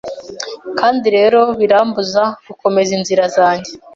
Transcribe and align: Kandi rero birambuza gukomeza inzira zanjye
Kandi 0.79 1.07
rero 1.17 1.41
birambuza 1.59 2.23
gukomeza 2.47 2.91
inzira 2.97 3.23
zanjye 3.35 3.71